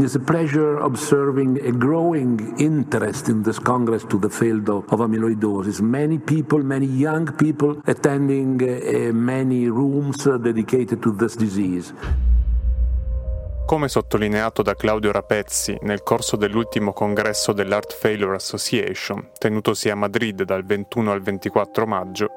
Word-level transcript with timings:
It's 0.00 0.14
a 0.14 0.20
pleasure 0.20 0.78
observing 0.78 1.58
a 1.66 1.72
growing 1.72 2.54
interest 2.58 3.28
in 3.28 3.42
this 3.42 3.58
Congress 3.58 4.04
to 4.04 4.16
the 4.16 4.28
field 4.28 4.68
of, 4.68 4.84
of 4.92 5.00
amyloidosis. 5.00 5.80
Many 5.80 6.18
people, 6.18 6.62
many 6.62 6.86
young 6.86 7.34
people 7.34 7.82
attending 7.84 8.62
uh, 8.62 9.12
many 9.12 9.68
rooms 9.68 10.24
uh, 10.24 10.38
dedicated 10.38 11.02
to 11.02 11.12
this 11.16 11.34
disease. 11.34 11.92
Come 13.66 13.88
sottolineato 13.88 14.62
da 14.62 14.76
Claudio 14.76 15.10
Rapezzi 15.10 15.76
nel 15.82 16.04
corso 16.04 16.36
dell'ultimo 16.36 16.92
congresso 16.92 17.52
dell'Heart 17.52 17.92
Failure 17.92 18.36
Association, 18.36 19.30
tenutosi 19.36 19.90
a 19.90 19.96
Madrid 19.96 20.44
dal 20.44 20.64
21 20.64 21.10
al 21.10 21.20
24 21.20 21.86
maggio, 21.86 22.28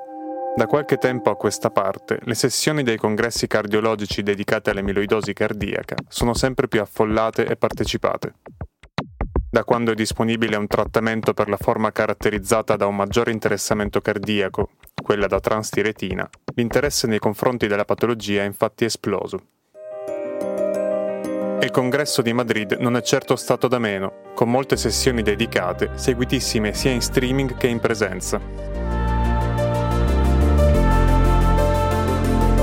da 0.54 0.68
qualche 0.68 0.97
tempo 0.97 1.29
a 1.29 1.38
questa 1.38 1.70
parte, 1.70 2.20
le 2.23 2.33
sessioni 2.33 2.83
dei 2.83 2.97
congressi 2.97 3.47
cardiologici 3.47 4.21
dedicate 4.21 4.70
all'amiloidosi 4.70 5.31
cardiaca 5.31 5.95
sono 6.09 6.33
sempre 6.33 6.68
più 6.68 6.81
affollate 6.81 7.45
e 7.45 7.55
partecipate. 7.55 8.33
Da 9.50 9.64
quando 9.64 9.92
è 9.92 9.95
disponibile 9.95 10.57
un 10.57 10.68
trattamento 10.68 11.33
per 11.33 11.47
la 11.50 11.57
forma 11.57 11.92
caratterizzata 11.92 12.75
da 12.75 12.86
un 12.86 12.95
maggiore 12.95 13.32
interessamento 13.32 14.01
cardiaco, 14.01 14.71
quella 15.01 15.28
da 15.28 15.39
transtiretina, 15.39 16.29
l'interesse 16.56 17.07
nei 17.07 17.20
confronti 17.20 17.68
della 17.68 17.86
patologia 17.86 18.43
è 18.43 18.45
infatti 18.45 18.86
esploso. 18.86 19.39
Il 21.61 21.70
congresso 21.71 22.21
di 22.21 22.33
Madrid 22.33 22.73
non 22.79 22.97
è 22.97 23.01
certo 23.01 23.36
stato 23.36 23.68
da 23.68 23.79
meno, 23.79 24.31
con 24.33 24.50
molte 24.50 24.78
sessioni 24.78 25.21
dedicate, 25.21 25.92
seguitissime 25.95 26.73
sia 26.73 26.92
in 26.92 27.01
streaming 27.01 27.56
che 27.56 27.68
in 27.68 27.79
presenza. 27.79 28.71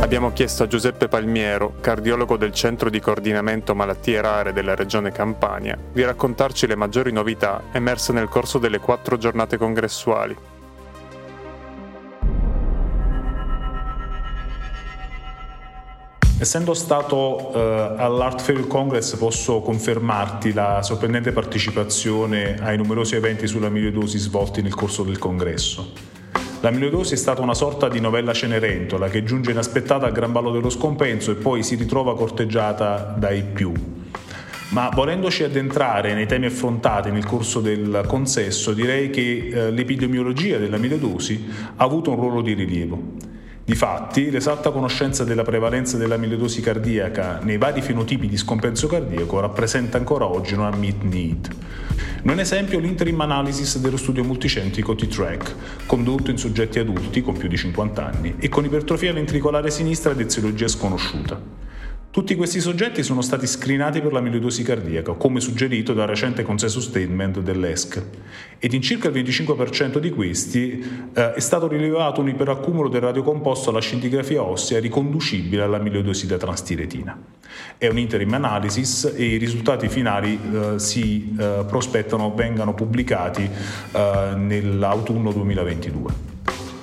Abbiamo 0.08 0.32
chiesto 0.32 0.62
a 0.62 0.66
Giuseppe 0.66 1.06
Palmiero, 1.06 1.74
cardiologo 1.82 2.38
del 2.38 2.54
Centro 2.54 2.88
di 2.88 2.98
Coordinamento 2.98 3.74
Malattie 3.74 4.22
Rare 4.22 4.54
della 4.54 4.74
Regione 4.74 5.12
Campania, 5.12 5.76
di 5.92 6.02
raccontarci 6.02 6.66
le 6.66 6.76
maggiori 6.76 7.12
novità 7.12 7.64
emerse 7.72 8.14
nel 8.14 8.26
corso 8.26 8.56
delle 8.56 8.78
quattro 8.78 9.18
giornate 9.18 9.58
congressuali. 9.58 10.34
Essendo 16.38 16.72
stato 16.72 17.52
eh, 17.52 17.94
all'Art 17.98 18.40
Fair 18.40 18.66
Congress 18.66 19.14
posso 19.16 19.60
confermarti 19.60 20.54
la 20.54 20.80
sorprendente 20.82 21.32
partecipazione 21.32 22.56
ai 22.62 22.78
numerosi 22.78 23.14
eventi 23.14 23.46
sulla 23.46 23.68
miliodosi 23.68 24.16
svolti 24.16 24.62
nel 24.62 24.74
corso 24.74 25.02
del 25.02 25.18
congresso. 25.18 26.17
L'amiloidosi 26.60 27.14
è 27.14 27.16
stata 27.16 27.40
una 27.40 27.54
sorta 27.54 27.88
di 27.88 28.00
novella 28.00 28.32
Cenerentola 28.32 29.08
che 29.08 29.22
giunge 29.22 29.52
inaspettata 29.52 30.06
al 30.06 30.12
gran 30.12 30.32
ballo 30.32 30.50
dello 30.50 30.70
scompenso 30.70 31.30
e 31.30 31.36
poi 31.36 31.62
si 31.62 31.76
ritrova 31.76 32.16
corteggiata 32.16 33.14
dai 33.16 33.44
più. 33.44 33.72
Ma 34.70 34.90
volendoci 34.92 35.44
addentrare 35.44 36.14
nei 36.14 36.26
temi 36.26 36.46
affrontati 36.46 37.10
nel 37.12 37.24
corso 37.24 37.60
del 37.60 38.02
consesso, 38.08 38.72
direi 38.72 39.08
che 39.08 39.50
eh, 39.52 39.70
l'epidemiologia 39.70 40.58
dell'amiloidosi 40.58 41.48
ha 41.76 41.84
avuto 41.84 42.10
un 42.10 42.16
ruolo 42.16 42.42
di 42.42 42.54
rilievo. 42.54 43.02
Difatti, 43.64 44.30
l'esatta 44.30 44.70
conoscenza 44.70 45.24
della 45.24 45.42
prevalenza 45.42 45.96
dell'amiloidosi 45.96 46.60
cardiaca 46.60 47.38
nei 47.40 47.56
vari 47.56 47.82
fenotipi 47.82 48.26
di 48.26 48.36
scompenso 48.36 48.88
cardiaco 48.88 49.38
rappresenta 49.40 49.96
ancora 49.96 50.26
oggi 50.26 50.54
una 50.54 50.70
meet 50.70 51.02
need. 51.02 51.56
Un 52.20 52.40
esempio 52.40 52.80
l'interim 52.80 53.20
analysis 53.20 53.78
dello 53.78 53.96
studio 53.96 54.24
multicentrico 54.24 54.94
T-Track, 54.96 55.86
condotto 55.86 56.32
in 56.32 56.36
soggetti 56.36 56.80
adulti 56.80 57.22
con 57.22 57.36
più 57.36 57.48
di 57.48 57.56
50 57.56 58.04
anni 58.04 58.34
e 58.40 58.48
con 58.48 58.64
ipertrofia 58.64 59.12
ventricolare 59.12 59.70
sinistra 59.70 60.10
ed 60.10 60.20
eziologia 60.20 60.66
sconosciuta. 60.66 61.40
Tutti 62.18 62.34
questi 62.34 62.58
soggetti 62.58 63.04
sono 63.04 63.20
stati 63.20 63.46
screenati 63.46 64.00
per 64.00 64.10
la 64.10 64.18
l'amiloidosi 64.18 64.64
cardiaca, 64.64 65.12
come 65.12 65.38
suggerito 65.38 65.92
dal 65.92 66.08
recente 66.08 66.42
consenso 66.42 66.80
statement 66.80 67.38
dell'ESC, 67.38 68.02
ed 68.58 68.72
in 68.72 68.82
circa 68.82 69.06
il 69.06 69.14
25% 69.22 69.98
di 69.98 70.10
questi 70.10 71.10
eh, 71.14 71.34
è 71.34 71.38
stato 71.38 71.68
rilevato 71.68 72.20
un 72.20 72.28
iperaccumulo 72.28 72.88
del 72.88 73.02
radiocomposto 73.02 73.70
alla 73.70 73.80
scintigrafia 73.80 74.42
ossea 74.42 74.80
riconducibile 74.80 75.62
alla 75.62 75.76
all'amiloidosi 75.76 76.26
da 76.26 76.38
transtiretina. 76.38 77.16
È 77.78 77.86
un 77.86 77.98
interim 77.98 78.34
analysis 78.34 79.14
e 79.16 79.24
i 79.24 79.36
risultati 79.36 79.88
finali 79.88 80.40
eh, 80.42 80.78
si 80.80 81.36
eh, 81.38 81.64
prospettano 81.68 82.34
vengano 82.34 82.74
pubblicati 82.74 83.48
eh, 83.92 84.32
nell'autunno 84.34 85.30
2022. 85.30 86.27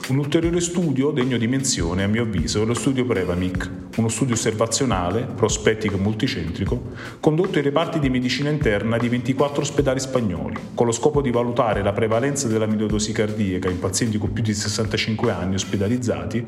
Un 0.08 0.20
ulteriore 0.20 0.60
studio 0.60 1.10
degno 1.10 1.36
di 1.36 1.48
menzione, 1.48 2.04
a 2.04 2.08
mio 2.08 2.22
avviso, 2.22 2.62
è 2.62 2.66
lo 2.66 2.76
studio 2.76 3.08
Prevamic, 3.08 3.68
uno 3.96 4.08
studio 4.08 4.36
osservazionale, 4.36 5.22
prospettico 5.22 5.96
e 5.96 6.00
multicentrico, 6.00 6.92
condotto 7.20 7.58
ai 7.58 7.64
reparti 7.64 7.98
di 7.98 8.12
medicina 8.12 8.52
interna 8.52 9.00
di 9.00 9.10
24 9.10 9.64
ospedali 9.64 10.00
spagnoli, 10.00 10.58
con 10.76 10.86
lo 10.86 10.92
scopo 10.92 11.22
di 11.22 11.32
valutare 11.32 11.82
la 11.82 11.92
prevalenza 11.92 12.48
della 12.48 12.68
milodosi 12.68 13.14
cardiaca 13.14 13.68
in 13.68 13.80
pazienti 13.80 14.20
con 14.20 14.32
più 14.32 14.44
di 14.44 14.54
65 14.54 15.32
anni 15.32 15.56
ospedalizzati 15.56 16.46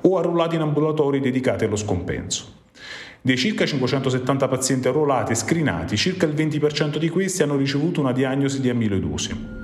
o 0.00 0.16
arruolati 0.16 0.54
in 0.54 0.62
ambulatori 0.62 1.20
dedicati 1.20 1.64
allo 1.64 1.76
scompenso. 1.76 2.62
Dei 3.20 3.36
circa 3.36 3.66
570 3.66 4.48
pazienti 4.48 4.88
arruolati 4.88 5.32
e 5.32 5.34
screenati, 5.34 5.98
circa 5.98 6.24
il 6.24 6.32
20% 6.32 6.96
di 6.96 7.10
questi 7.10 7.42
hanno 7.42 7.56
ricevuto 7.56 8.00
una 8.00 8.12
diagnosi 8.12 8.62
di 8.62 8.70
amiloidosi. 8.70 9.63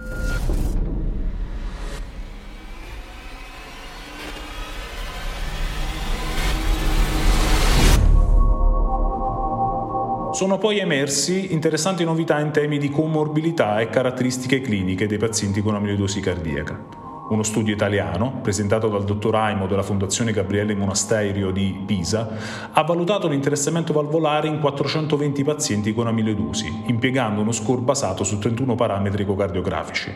Sono 10.40 10.56
poi 10.56 10.78
emersi 10.78 11.52
interessanti 11.52 12.02
novità 12.02 12.40
in 12.40 12.50
temi 12.50 12.78
di 12.78 12.88
comorbilità 12.88 13.78
e 13.78 13.90
caratteristiche 13.90 14.62
cliniche 14.62 15.06
dei 15.06 15.18
pazienti 15.18 15.60
con 15.60 15.74
amiloidosi 15.74 16.20
cardiaca. 16.20 16.82
Uno 17.28 17.42
studio 17.42 17.74
italiano, 17.74 18.38
presentato 18.40 18.88
dal 18.88 19.04
dottor 19.04 19.34
Aimo 19.34 19.66
della 19.66 19.82
Fondazione 19.82 20.32
Gabriele 20.32 20.74
Monasterio 20.74 21.50
di 21.50 21.82
Pisa, 21.84 22.26
ha 22.72 22.82
valutato 22.84 23.28
l'interessamento 23.28 23.92
valvolare 23.92 24.48
in 24.48 24.60
420 24.60 25.44
pazienti 25.44 25.92
con 25.92 26.06
amiloidosi, 26.06 26.84
impiegando 26.86 27.42
uno 27.42 27.52
score 27.52 27.82
basato 27.82 28.24
su 28.24 28.38
31 28.38 28.74
parametri 28.74 29.24
ecocardiografici. 29.24 30.10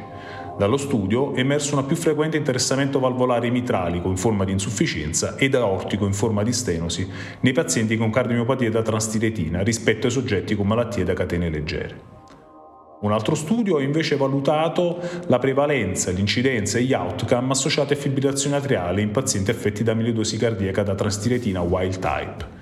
Dallo 0.57 0.77
studio 0.77 1.35
è 1.35 1.41
emerso 1.41 1.77
un 1.77 1.85
più 1.85 1.97
frequente 1.97 2.37
interessamento 2.37 3.01
valvolare 3.01 3.51
mitralico 3.51 4.09
in 4.09 4.17
forma 4.17 4.45
di 4.45 4.53
insufficienza 4.53 5.37
ed 5.37 5.55
aortico 5.55 6.07
in 6.07 6.13
forma 6.13 6.43
di 6.43 6.53
stenosi 6.53 7.11
nei 7.41 7.53
pazienti 7.53 7.97
con 7.97 8.11
cardiomiopatia 8.11 8.71
da 8.71 8.83
transtiretina 8.83 9.63
rispetto 9.63 10.07
ai 10.07 10.13
soggetti 10.13 10.55
con 10.55 10.67
malattie 10.67 11.03
da 11.03 11.13
catene 11.13 11.51
leggere. 11.51 12.13
Un 13.01 13.13
altro 13.13 13.35
studio 13.35 13.77
ha 13.77 13.83
invece 13.83 14.17
valutato 14.17 14.99
la 15.27 15.39
prevalenza, 15.39 16.11
l'incidenza 16.11 16.79
e 16.79 16.85
gli 16.85 16.95
outcome 16.95 17.51
associati 17.51 17.93
a 17.93 17.97
fibrillazione 17.97 18.57
atriale 18.57 19.03
in 19.03 19.11
pazienti 19.11 19.51
affetti 19.51 19.83
da 19.83 19.93
amiloidosi 19.93 20.39
cardiaca 20.39 20.83
da 20.83 20.95
transtiretina 20.95 21.61
wild 21.61 21.99
type. 21.99 22.54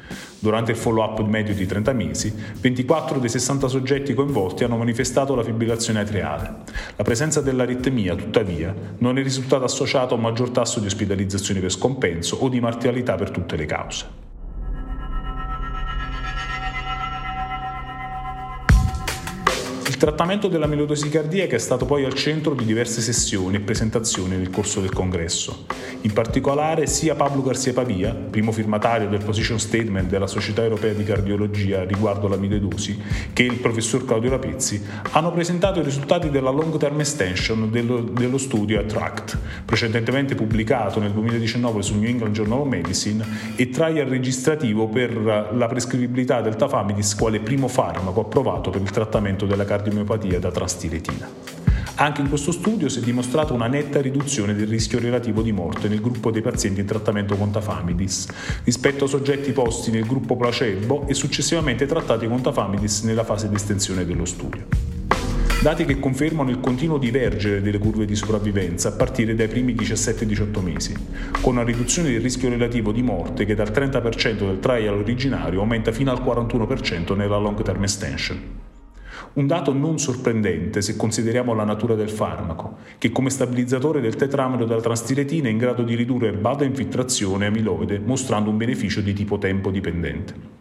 Durante 0.43 0.73
il 0.73 0.77
follow-up 0.77 1.21
medio 1.21 1.55
di 1.55 1.67
30 1.67 1.93
mesi, 1.93 2.35
24 2.59 3.21
dei 3.21 3.29
60 3.29 3.69
soggetti 3.69 4.13
coinvolti 4.13 4.65
hanno 4.65 4.77
manifestato 4.77 5.37
la 5.37 5.45
fibrillazione 5.45 6.01
atriale. 6.01 6.55
La 6.97 7.05
presenza 7.05 7.41
dell'aritmia, 7.41 8.17
tuttavia, 8.17 8.75
non 8.99 9.19
è 9.19 9.23
risultata 9.23 9.67
associata 9.67 10.15
a 10.15 10.17
un 10.17 10.23
maggior 10.23 10.51
tasso 10.51 10.81
di 10.81 10.87
ospedalizzazione 10.87 11.61
per 11.61 11.71
scompenso 11.71 12.39
o 12.41 12.49
di 12.49 12.59
mortalità 12.59 13.15
per 13.15 13.31
tutte 13.31 13.55
le 13.55 13.67
cause. 13.67 14.22
Trattamento 19.97 20.49
della 20.49 20.67
melodosi 20.67 21.09
cardiaca 21.09 21.57
è 21.57 21.59
stato 21.59 21.87
poi 21.87 22.05
al 22.05 22.15
centro 22.15 22.55
di 22.55 22.65
diverse 22.65 23.01
sessioni 23.01 23.57
e 23.57 23.61
presentazioni 23.61 24.37
nel 24.37 24.49
corso 24.49 24.81
del 24.81 24.93
congresso. 24.93 25.67
In 26.03 26.13
particolare 26.13 26.87
sia 26.87 27.15
Pablo 27.15 27.43
Garcia 27.43 27.73
Pavia, 27.73 28.15
primo 28.15 28.53
firmatario 28.53 29.09
del 29.09 29.23
position 29.25 29.59
statement 29.59 30.09
della 30.09 30.27
Società 30.27 30.63
Europea 30.63 30.93
di 30.93 31.05
Cardiologia 31.05 31.85
riguardo 31.85 32.29
la 32.29 32.37
milodosi, 32.37 33.01
che 33.33 33.43
il 33.43 33.57
professor 33.57 34.05
Claudio 34.05 34.31
Rapezzi, 34.31 34.83
hanno 35.13 35.33
presentato 35.33 35.81
i 35.81 35.85
risultati 35.85 36.31
della 36.31 36.51
long 36.51 36.77
term 36.79 37.01
extension 37.01 37.71
dello, 37.71 38.01
dello 38.01 38.39
studio 38.39 38.79
ATTRACT, 38.81 39.39
precedentemente 39.65 40.35
pubblicato 40.35 41.01
nel 41.01 41.11
2019 41.11 41.83
sul 41.83 41.97
New 41.97 42.09
England 42.09 42.35
Journal 42.35 42.61
of 42.61 42.69
Medicine 42.69 43.25
e 43.57 43.69
trial 43.69 44.07
registrativo 44.07 44.87
per 44.87 45.51
la 45.53 45.67
prescrivibilità 45.67 46.41
del 46.41 46.57
tafamidis 46.57 47.15
quale 47.15 47.41
primo 47.41 47.69
farmaco 47.69 48.21
approvato 48.21 48.71
per 48.71 48.81
il 48.81 48.91
trattamento 48.91 49.45
della 49.45 49.65
cardiologia 49.65 49.81
cardiomiopatia 49.83 50.39
da 50.39 50.51
transtiretina. 50.53 51.29
Anche 51.97 52.21
in 52.23 52.29
questo 52.29 52.53
studio 52.53 52.89
si 52.89 53.01
è 53.01 53.03
dimostrata 53.03 53.53
una 53.53 53.67
netta 53.67 54.01
riduzione 54.01 54.55
del 54.55 54.67
rischio 54.67 54.99
relativo 54.99 55.43
di 55.43 55.53
morte 55.53 55.89
nel 55.89 56.01
gruppo 56.01 56.31
dei 56.31 56.41
pazienti 56.41 56.81
in 56.81 56.87
trattamento 56.87 57.37
con 57.37 57.51
tafamidis 57.51 58.29
rispetto 58.65 59.05
a 59.05 59.09
soggetti 59.09 59.53
posti 59.53 59.91
nel 59.91 60.07
gruppo 60.07 60.37
placebo 60.37 61.07
e 61.07 61.15
successivamente 61.15 61.85
trattati 61.85 62.27
con 62.27 62.41
tafamidis 62.41 63.03
nella 63.03 63.25
fase 63.25 63.49
di 63.49 63.57
estensione 63.57 64.07
dello 64.07 64.25
studio. 64.25 64.65
dati 65.61 65.85
che 65.85 66.01
confermano 66.01 66.51
il 66.51 66.59
continuo 66.59 66.99
divergere 66.99 67.63
delle 67.63 67.79
curve 67.79 68.05
di 68.05 68.17
sopravvivenza 68.17 68.89
a 68.89 68.93
partire 68.93 69.37
dai 69.37 69.47
primi 69.47 69.75
17-18 69.75 70.61
mesi, 70.61 70.93
con 71.41 71.55
una 71.55 71.63
riduzione 71.63 72.11
del 72.11 72.21
rischio 72.21 72.49
relativo 72.49 72.91
di 72.91 73.03
morte 73.03 73.45
che 73.45 73.55
dal 73.55 73.71
30% 73.71 74.39
del 74.39 74.59
trial 74.59 74.95
originario 74.95 75.61
aumenta 75.61 75.93
fino 75.93 76.11
al 76.11 76.21
41% 76.21 77.15
nella 77.15 77.37
long 77.37 77.63
term 77.63 77.83
extension. 77.85 78.62
Un 79.35 79.47
dato 79.47 79.73
non 79.73 79.99
sorprendente 79.99 80.83
se 80.83 80.97
consideriamo 80.97 81.55
la 81.55 81.65
natura 81.65 81.95
del 81.95 82.11
farmaco, 82.11 82.79
che 82.99 83.11
come 83.11 83.31
stabilizzatore 83.31 84.01
del 84.01 84.17
tetramero 84.17 84.65
della 84.65 84.81
transtiretina 84.81 85.49
è 85.49 85.51
in 85.51 85.59
grado 85.59 85.83
di 85.83 85.95
ridurre 85.95 86.29
il 86.29 86.37
bada 86.37 86.65
infiltrazione 86.65 87.47
amiloide, 87.47 87.99
mostrando 87.99 88.51
un 88.51 88.57
beneficio 88.57 89.01
di 89.01 89.13
tipo 89.13 89.39
tempo 89.39 89.71
dipendente. 89.71 90.61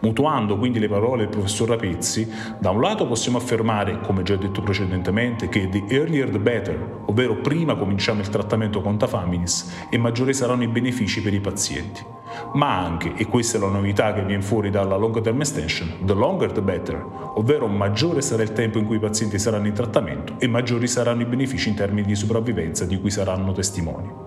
Mutuando 0.00 0.58
quindi 0.58 0.80
le 0.80 0.88
parole 0.88 1.22
del 1.22 1.28
professor 1.28 1.68
Rapezzi, 1.68 2.28
da 2.58 2.70
un 2.70 2.80
lato 2.80 3.06
possiamo 3.06 3.38
affermare, 3.38 4.00
come 4.00 4.22
già 4.22 4.36
detto 4.36 4.60
precedentemente, 4.60 5.48
che 5.48 5.68
the 5.68 5.84
earlier 5.88 6.28
the 6.30 6.38
better, 6.38 7.02
ovvero 7.06 7.36
prima 7.36 7.76
cominciamo 7.76 8.20
il 8.20 8.28
trattamento 8.28 8.80
con 8.80 8.98
tafaminis 8.98 9.86
e 9.90 9.98
maggiori 9.98 10.34
saranno 10.34 10.64
i 10.64 10.68
benefici 10.68 11.22
per 11.22 11.32
i 11.32 11.40
pazienti. 11.40 12.04
Ma 12.54 12.78
anche, 12.78 13.14
e 13.16 13.26
questa 13.26 13.58
è 13.58 13.60
la 13.60 13.68
novità 13.68 14.12
che 14.12 14.22
viene 14.22 14.42
fuori 14.42 14.70
dalla 14.70 14.96
long 14.96 15.20
term 15.20 15.40
extension, 15.40 16.04
the 16.04 16.14
longer 16.14 16.52
the 16.52 16.62
better, 16.62 17.04
ovvero 17.34 17.66
maggiore 17.66 18.20
sarà 18.20 18.42
il 18.42 18.52
tempo 18.52 18.78
in 18.78 18.86
cui 18.86 18.96
i 18.96 19.00
pazienti 19.00 19.38
saranno 19.38 19.66
in 19.66 19.74
trattamento 19.74 20.34
e 20.38 20.46
maggiori 20.46 20.86
saranno 20.86 21.22
i 21.22 21.26
benefici 21.26 21.68
in 21.68 21.74
termini 21.74 22.06
di 22.06 22.14
sopravvivenza 22.14 22.84
di 22.84 22.98
cui 23.00 23.10
saranno 23.10 23.52
testimoni. 23.52 24.26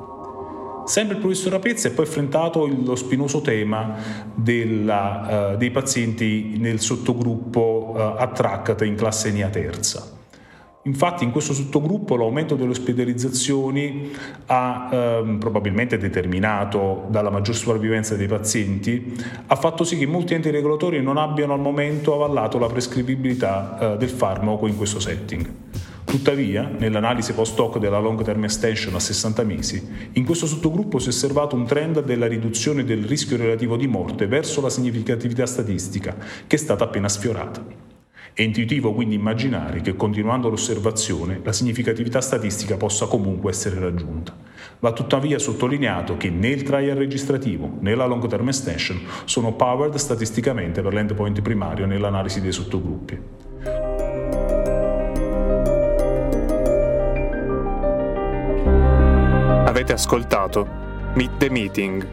Sempre 0.86 1.16
il 1.16 1.22
professor 1.22 1.52
Rapezza 1.52 1.88
ha 1.88 1.92
poi 1.92 2.06
affrontato 2.06 2.66
lo 2.66 2.96
spinoso 2.96 3.42
tema 3.42 3.96
della, 4.34 5.54
uh, 5.54 5.58
dei 5.58 5.72
pazienti 5.72 6.56
nel 6.58 6.80
sottogruppo 6.80 7.94
uh, 7.94 8.00
attract 8.18 8.81
in 8.81 8.96
classe 8.96 9.31
NIA 9.31 9.50
terza. 9.50 10.19
Infatti 10.83 11.24
in 11.24 11.31
questo 11.31 11.54
sottogruppo 11.54 12.16
l'aumento 12.16 12.56
delle 12.56 12.72
ospedalizzazioni 12.72 14.12
ha 14.48 14.89
ehm, 14.92 15.38
probabilmente 15.38 16.00
determinato 16.00 17.06
dalla 17.10 17.30
maggior 17.30 17.56
sopravvivenza 17.56 18.16
dei 18.16 18.25
pazienti, 18.25 19.16
ha 19.45 19.56
fatto 19.56 19.83
sì 19.83 19.95
che 19.95 20.07
molti 20.07 20.33
enti 20.33 20.50
regolatori 20.50 21.00
non 21.04 21.18
abbiano 21.18 21.54
al 21.54 21.60
momento 21.60 22.16
avallato 22.16 22.57
la 22.57 22.66
prescrivibilità 22.66 23.94
eh, 23.94 23.98
del 23.98 24.10
farmaco 24.10 24.66
in 24.66 24.75
questo 24.75 25.00
setting. 25.00 25.50
Tuttavia, 26.04 26.68
nell'analisi 26.78 27.34
post-hoc 27.34 27.77
della 27.77 28.00
long 28.00 28.22
term 28.24 28.44
extension 28.44 28.95
a 28.95 29.00
60 29.00 29.44
mesi, 29.44 29.88
in 30.13 30.25
questo 30.25 30.48
sottogruppo 30.48 30.98
si 30.98 31.06
è 31.06 31.10
osservato 31.10 31.56
un 31.56 31.66
trend 31.66 32.04
della 32.04 32.27
riduzione 32.27 32.84
del 32.84 33.06
rischio 33.06 33.38
relativo 33.38 33.77
di 33.77 33.86
morte 33.86 34.25
verso 34.25 34.62
la 34.62 34.69
significatività 34.69 35.45
statistica, 35.45 36.18
che 36.48 36.56
è 36.56 36.60
stata 36.60 36.86
appena 36.86 37.07
sfiorata. 37.07 37.81
È 38.33 38.44
intuitivo 38.44 38.94
quindi 38.94 39.16
immaginare 39.16 39.81
che 39.81 39.98
continuando 39.98 40.48
l'osservazione 40.48 41.42
la 41.44 41.51
significatività 41.51 42.22
statistica 42.22 42.78
possa 42.78 43.06
comunque 43.06 43.51
essere 43.51 43.78
raggiunta. 43.78 44.33
Va 44.80 44.94
tuttavia 44.94 45.38
sottolineato 45.38 46.16
che 46.16 46.30
né 46.30 46.48
il 46.48 46.63
trial 46.63 46.95
registrativo 46.95 47.78
né 47.81 47.94
la 47.94 48.06
long 48.06 48.25
term 48.28 48.48
extension 48.48 49.01
sono 49.25 49.51
powered 49.54 49.95
statisticamente 49.95 50.81
per 50.81 50.94
l'endpoint 50.94 51.42
primario 51.42 51.86
nell'analisi 51.86 52.39
dei 52.39 52.54
sottogruppi. 52.54 53.19
Avete 59.66 59.92
ascoltato 59.92 60.68
Meet 61.16 61.38
the 61.38 61.50
Meeting, 61.50 62.07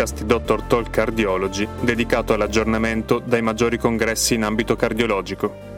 podcast 0.00 0.24
Dr. 0.24 0.62
Talk 0.62 0.88
Cardiology 0.88 1.68
dedicato 1.82 2.32
all'aggiornamento 2.32 3.18
dai 3.18 3.42
maggiori 3.42 3.76
congressi 3.76 4.32
in 4.32 4.44
ambito 4.44 4.74
cardiologico. 4.74 5.69